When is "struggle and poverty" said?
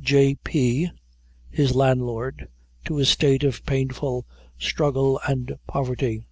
4.56-6.24